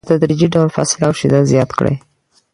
په 0.09 0.13
تدریجي 0.17 0.47
ډول 0.53 0.69
فاصله 0.75 1.03
او 1.07 1.13
شدت 1.19 1.43
زیات 1.53 1.69
کړئ. 1.79 1.95